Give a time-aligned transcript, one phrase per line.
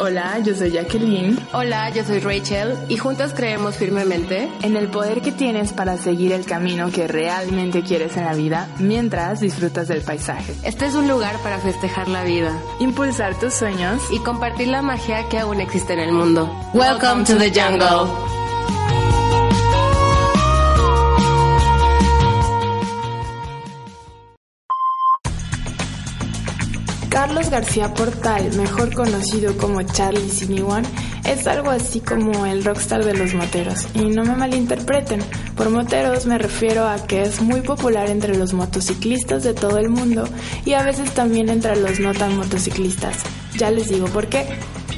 [0.00, 1.36] Hola, yo soy Jacqueline.
[1.52, 6.32] Hola, yo soy Rachel y juntas creemos firmemente en el poder que tienes para seguir
[6.32, 10.54] el camino que realmente quieres en la vida mientras disfrutas del paisaje.
[10.62, 15.28] Este es un lugar para festejar la vida, impulsar tus sueños y compartir la magia
[15.28, 16.48] que aún existe en el mundo.
[16.74, 18.37] Welcome, to the jungle.
[27.18, 30.84] Carlos García Portal, mejor conocido como Charlie Siniwan,
[31.24, 33.88] es algo así como el rockstar de los moteros.
[33.92, 35.18] Y no me malinterpreten,
[35.56, 39.88] por moteros me refiero a que es muy popular entre los motociclistas de todo el
[39.88, 40.28] mundo
[40.64, 43.16] y a veces también entre los no tan motociclistas.
[43.56, 44.46] Ya les digo por qué.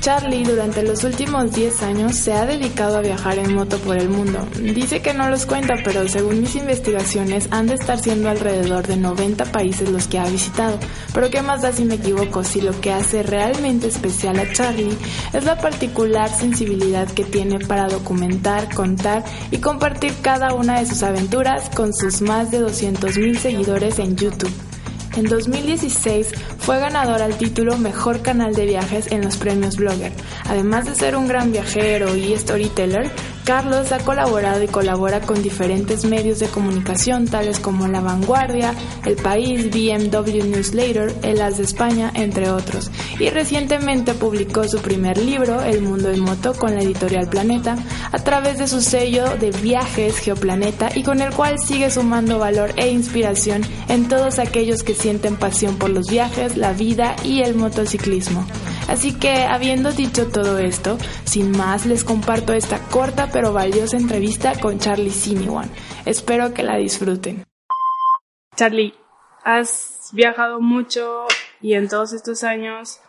[0.00, 4.08] Charlie durante los últimos 10 años se ha dedicado a viajar en moto por el
[4.08, 4.48] mundo.
[4.58, 8.96] Dice que no los cuenta, pero según mis investigaciones han de estar siendo alrededor de
[8.96, 10.78] 90 países los que ha visitado.
[11.12, 14.96] Pero qué más da si me equivoco, si lo que hace realmente especial a Charlie
[15.34, 21.02] es la particular sensibilidad que tiene para documentar, contar y compartir cada una de sus
[21.02, 24.69] aventuras con sus más de 200.000 seguidores en YouTube.
[25.16, 30.12] En 2016 fue ganador al título Mejor Canal de Viajes en los premios Blogger.
[30.44, 33.10] Además de ser un gran viajero y storyteller,
[33.50, 39.16] Carlos ha colaborado y colabora con diferentes medios de comunicación tales como La Vanguardia, El
[39.16, 42.92] País, BMW Newsletter, El As de España, entre otros.
[43.18, 47.76] Y recientemente publicó su primer libro, El Mundo en Moto, con la editorial Planeta,
[48.12, 52.72] a través de su sello de viajes Geoplaneta y con el cual sigue sumando valor
[52.76, 57.56] e inspiración en todos aquellos que sienten pasión por los viajes, la vida y el
[57.56, 58.46] motociclismo.
[58.90, 64.58] Así que, habiendo dicho todo esto, sin más les comparto esta corta pero valiosa entrevista
[64.60, 65.70] con Charlie Siniwan.
[66.06, 67.44] Espero que la disfruten.
[68.56, 68.92] Charlie,
[69.44, 71.26] has viajado mucho
[71.60, 73.00] y en todos estos años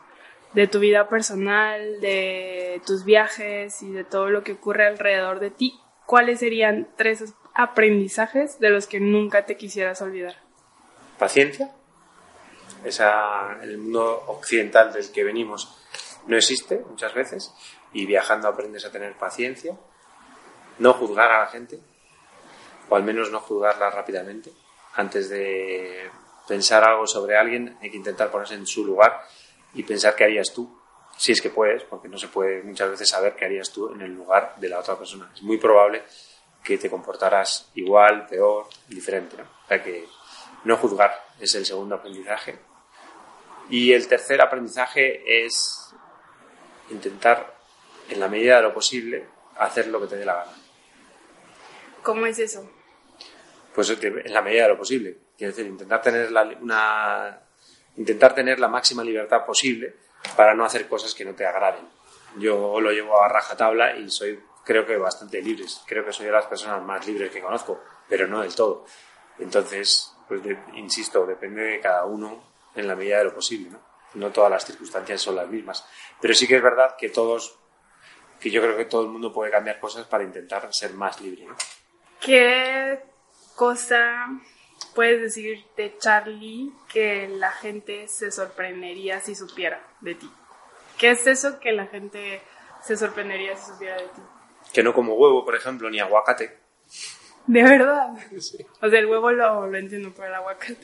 [0.54, 5.50] de tu vida personal, de tus viajes y de todo lo que ocurre alrededor de
[5.50, 10.36] ti, ¿cuáles serían tres aprendizajes de los que nunca te quisieras olvidar?
[11.18, 11.72] Paciencia,
[12.84, 15.78] esa, el mundo occidental del que venimos
[16.28, 17.54] no existe muchas veces
[17.94, 19.78] y viajando aprendes a tener paciencia,
[20.80, 21.80] no juzgar a la gente,
[22.90, 24.52] o al menos no juzgarla rápidamente.
[24.96, 26.10] Antes de
[26.48, 29.22] pensar algo sobre alguien hay que intentar ponerse en su lugar
[29.74, 30.80] y pensar qué harías tú,
[31.18, 34.02] si es que puedes, porque no se puede muchas veces saber qué harías tú en
[34.02, 35.32] el lugar de la otra persona.
[35.34, 36.04] Es muy probable
[36.64, 39.36] que te comportarás igual, peor, diferente.
[39.42, 40.08] O sea que
[40.64, 42.71] no juzgar es el segundo aprendizaje
[43.70, 45.94] y el tercer aprendizaje es
[46.90, 47.56] intentar,
[48.10, 49.26] en la medida de lo posible,
[49.58, 50.52] hacer lo que te dé la gana.
[52.04, 52.70] ¿Cómo es eso?
[53.74, 55.18] Pues en la medida de lo posible.
[55.38, 57.42] Quiero decir, intentar tener la, una,
[57.98, 59.96] intentar tener la máxima libertad posible
[60.36, 61.88] para no hacer cosas que no te agraden.
[62.38, 65.66] Yo lo llevo a rajatabla y soy, creo que bastante libre.
[65.86, 68.86] Creo que soy de las personas más libres que conozco, pero no del todo.
[69.40, 70.42] Entonces, pues
[70.74, 73.80] insisto, depende de cada uno en la medida de lo posible, ¿no?
[74.14, 75.86] No todas las circunstancias son las mismas.
[76.20, 77.58] Pero sí que es verdad que todos,
[78.40, 81.46] que yo creo que todo el mundo puede cambiar cosas para intentar ser más libre,
[81.46, 81.56] ¿no?
[82.20, 83.00] ¿Qué
[83.56, 84.28] cosa
[84.94, 90.30] puedes decir de Charlie que la gente se sorprendería si supiera de ti?
[90.98, 92.42] ¿Qué es eso que la gente
[92.84, 94.22] se sorprendería si supiera de ti?
[94.74, 96.60] Que no como huevo, por ejemplo, ni aguacate.
[97.48, 98.10] ¿De verdad?
[98.40, 98.66] Sí.
[98.82, 100.78] O sea, el huevo lo, lo entiendo, pero el aguacate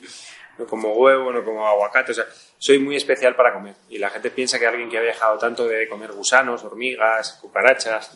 [0.58, 2.26] no como huevo, no como aguacate, o sea,
[2.58, 3.74] soy muy especial para comer.
[3.88, 8.10] Y la gente piensa que alguien que ha viajado tanto debe comer gusanos, hormigas, cucarachas.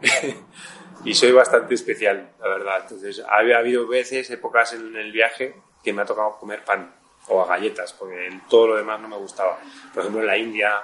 [1.04, 2.80] y soy bastante especial, la verdad.
[2.82, 6.94] Entonces, ha, habido veces, épocas en el viaje, que me ha tocado comer pan
[7.28, 9.58] o a galletas, porque todo lo demás no me gustaba.
[9.92, 10.82] Por ejemplo, en la India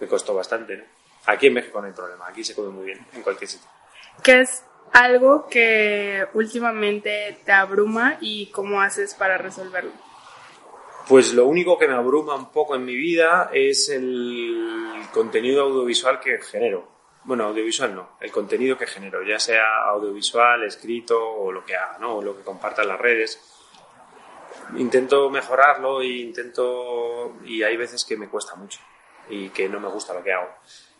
[0.00, 0.84] me costó bastante, ¿no?
[1.26, 3.68] Aquí en México no hay problema, aquí se come muy bien, en cualquier sitio.
[4.24, 9.90] ¿Qué es algo que últimamente te abruma y cómo haces para resolverlo?
[11.08, 16.20] Pues lo único que me abruma un poco en mi vida es el contenido audiovisual
[16.20, 16.88] que genero.
[17.24, 21.98] Bueno, audiovisual no, el contenido que genero, ya sea audiovisual, escrito o lo que haga,
[21.98, 22.16] ¿no?
[22.16, 23.40] O lo que comparta en las redes.
[24.76, 28.80] intento mejorarlo e intento y hay veces que me cuesta mucho
[29.28, 30.48] y que no me gusta lo que hago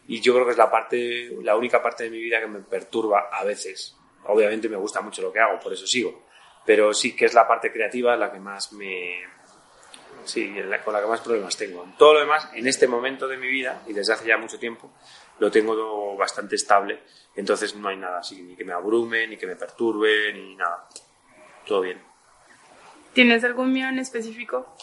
[0.09, 2.61] y yo creo que es la parte la única parte de mi vida que me
[2.61, 3.97] perturba a veces.
[4.25, 6.25] Obviamente me gusta mucho lo que hago por eso sigo.
[6.65, 9.21] Pero sí que es la parte creativa la que más me
[10.25, 10.55] sí
[10.85, 11.87] con la que más problemas tengo.
[11.99, 14.93] Todo lo demás en este momento de mi vida y desde hace ya mucho tiempo
[15.39, 17.01] lo tengo bastante estable.
[17.35, 20.89] Entonces no hay nada así ni que me abrume ni que me perturbe ni nada.
[21.67, 22.03] Todo bien.
[23.13, 24.75] ¿Tienes algún miedo en específico?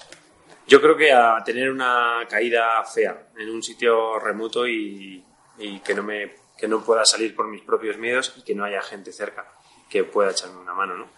[0.70, 5.26] Yo creo que a tener una caída fea en un sitio remoto y,
[5.84, 8.80] que, no me, que no pueda salir por mis propios miedos y que no haya
[8.84, 9.52] gente cerca
[9.90, 11.10] que pueda echarme una mano, ¿no?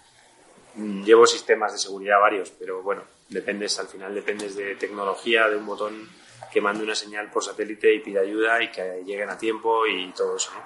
[0.76, 5.58] Mm, llevo sistemas de seguridad varios, pero bueno, dependes, al final dependes de tecnología, de
[5.58, 6.10] un botón
[6.50, 10.14] que mande una señal por satélite y pida ayuda y que lleguen a tiempo y
[10.14, 10.64] todo eso, ¿no?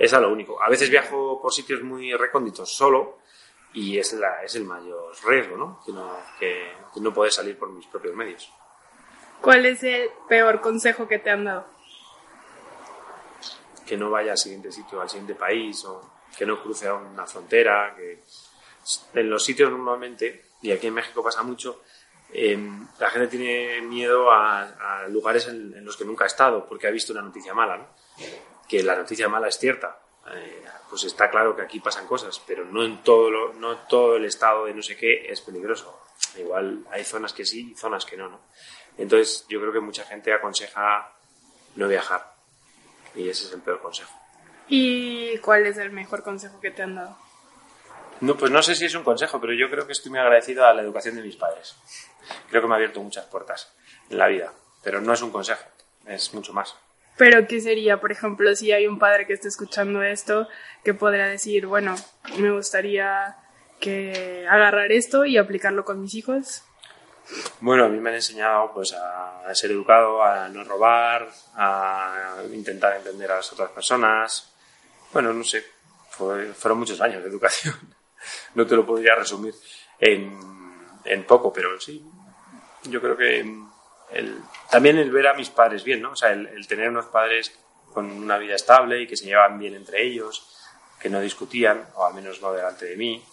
[0.00, 0.60] Es lo único.
[0.60, 3.20] A veces viajo por sitios muy recónditos solo,
[3.76, 5.82] y es, la, es el mayor riesgo, ¿no?
[5.84, 6.10] Que, ¿no?
[6.40, 8.50] que, no puedes salir por mis propios medios.
[9.42, 11.66] ¿Cuál es el peor consejo que te han dado?
[13.86, 17.26] Que no vaya al siguiente sitio, al siguiente país, o que no cruce a una
[17.26, 18.22] frontera, que
[19.12, 21.82] en los sitios normalmente, y aquí en México pasa mucho,
[22.32, 26.90] em, la gente tiene miedo a, lugares en, los que nunca ha estado porque ha
[26.90, 27.88] visto una noticia mala, ¿no?
[28.66, 30.00] Que la noticia mala es cierta,
[30.32, 34.16] eh, pues está claro que aquí pasan cosas, pero no en todo, lo, no todo
[34.16, 36.02] el estado de no sé qué es peligroso.
[36.38, 38.40] Igual hay zonas que sí y zonas que no, ¿no?
[38.98, 41.12] Entonces yo creo que mucha gente aconseja
[41.74, 42.34] no viajar
[43.14, 44.12] y ese es el peor consejo.
[44.68, 47.16] ¿Y cuál es el mejor consejo que te han dado?
[48.20, 50.64] No, pues no sé si es un consejo, pero yo creo que estoy muy agradecido
[50.64, 51.76] a la educación de mis padres.
[52.48, 53.74] Creo que me ha abierto muchas puertas
[54.08, 54.52] en la vida,
[54.82, 55.64] pero no es un consejo,
[56.06, 56.74] es mucho más.
[57.16, 60.48] Pero ¿qué sería, por ejemplo, si hay un padre que esté escuchando esto,
[60.84, 61.94] que podría decir, bueno,
[62.38, 63.36] me gustaría
[63.80, 66.62] que agarrar esto y aplicarlo con mis hijos?
[67.60, 72.96] Bueno, a mí me han enseñado pues a, ser educado, a no robar, a intentar
[72.96, 74.52] entender a las otras personas.
[75.12, 75.64] Bueno, no sé,
[76.10, 77.74] fueron muchos años de educación.
[78.56, 79.54] No te lo podría resumir
[80.00, 82.04] en poco, pero sí,
[82.82, 83.44] yo creo que
[84.70, 86.12] también el ver a mis padres bien, ¿no?
[86.12, 87.52] O sea, el, tener unos padres
[87.92, 90.54] con una vida estable y que se llevaban bien entre ellos,
[91.00, 93.24] que no discutían, o al menos no delante de mí,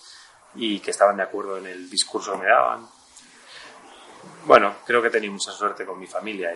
[0.56, 2.88] y que estaban de acuerdo en el discurso que me daban.
[4.46, 6.54] Bueno, creo que he tenido mucha suerte con mi familia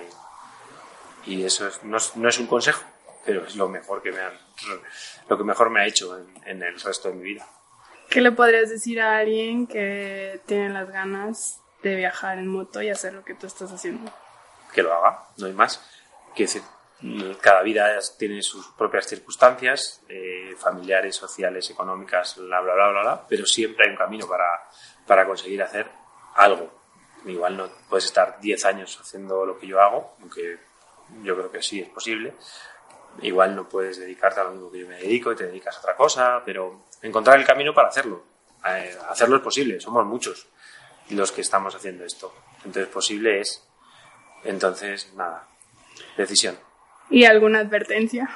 [1.26, 2.84] y, eso no, es, un consejo,
[3.26, 4.34] pero es lo mejor que me han,
[5.28, 7.48] lo que mejor me ha hecho en el resto de mi vida.
[8.10, 12.90] ¿Qué le podrías decir a alguien que tiene las ganas de viajar en moto y
[12.90, 14.12] hacer lo que tú estás haciendo.
[14.74, 15.82] Que lo haga, no hay más.
[16.38, 16.62] Decir,
[17.42, 23.28] cada vida tiene sus propias circunstancias, eh, familiares, sociales, económicas, bla, bla, bla, bla, bla,
[23.28, 24.46] pero siempre hay un camino para,
[25.06, 25.88] para conseguir hacer
[26.36, 26.72] algo.
[27.26, 30.60] Igual no puedes estar 10 años haciendo lo que yo hago, aunque
[31.24, 32.34] yo creo que sí es posible.
[33.22, 35.80] Igual no puedes dedicarte a lo mismo que yo me dedico y te dedicas a
[35.80, 38.24] otra cosa, pero encontrar el camino para hacerlo.
[38.66, 40.48] Eh, hacerlo es posible, somos muchos
[41.10, 42.34] los que estamos haciendo esto.
[42.66, 43.64] Entonces, posible es.
[44.44, 45.48] Entonces, nada,
[46.18, 46.58] decisión.
[47.10, 48.30] ¿Y alguna advertencia?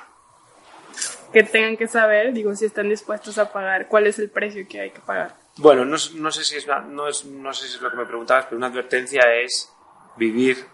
[1.34, 4.82] Que tengan que saber, digo, si están dispuestos a pagar, cuál es el precio que
[4.82, 5.38] hay que pagar.
[5.58, 8.06] Bueno, no, no sé, si es, no, es, no sé si es lo que me
[8.06, 9.72] preguntabas, pero una advertencia es
[10.18, 10.66] vivir,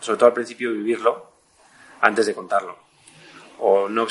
[0.00, 1.30] sobre todo al principio, vivirlo
[2.00, 2.76] antes de contarlo.
[3.58, 4.06] O no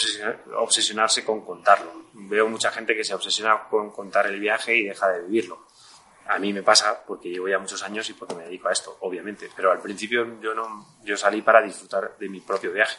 [0.58, 1.92] obsesionarse con contarlo.
[2.14, 5.66] Veo mucha gente que se obsesiona con contar el viaje y deja de vivirlo
[6.30, 8.98] a mí me pasa porque llevo ya muchos años y porque me dedico a esto,
[9.02, 9.50] obviamente.
[9.56, 12.98] Pero al principio yo no, yo salí para disfrutar de mi propio viaje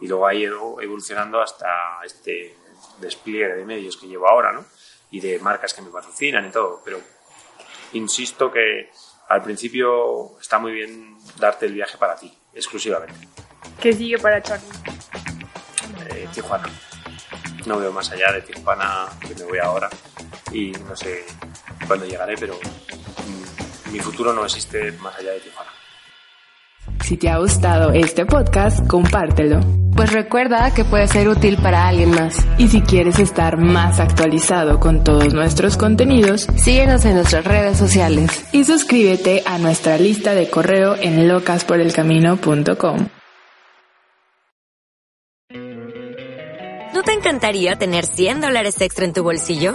[0.00, 2.56] y luego ha ido evolucionando hasta este
[2.98, 4.64] despliegue de medios que llevo ahora, ¿no?
[5.10, 6.80] Y de marcas que me patrocinan y todo.
[6.82, 7.00] Pero
[7.92, 8.90] insisto que
[9.28, 13.28] al principio está muy bien darte el viaje para ti, exclusivamente.
[13.78, 14.68] ¿Qué sigue para Charlie?
[16.08, 16.68] Eh, Tijuana.
[17.66, 19.90] No veo más allá de Tijuana que me voy ahora
[20.50, 21.26] y no sé
[21.90, 22.56] cuándo llegaré, pero
[23.90, 25.70] mi futuro no existe más allá de Tijuana.
[27.02, 29.58] Si te ha gustado este podcast, compártelo.
[29.96, 32.46] Pues recuerda que puede ser útil para alguien más.
[32.58, 38.44] Y si quieres estar más actualizado con todos nuestros contenidos, síguenos en nuestras redes sociales.
[38.52, 43.08] Y suscríbete a nuestra lista de correo en locasporelcamino.com.
[46.94, 49.74] ¿No te encantaría tener 100 dólares extra en tu bolsillo?